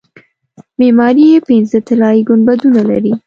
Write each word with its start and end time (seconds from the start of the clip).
معماري 0.79 1.25
یې 1.31 1.37
پنځه 1.49 1.77
طلایي 1.87 2.21
ګنبدونه 2.29 2.81
لري. 2.89 3.13